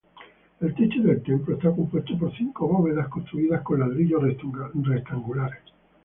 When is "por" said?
2.17-2.35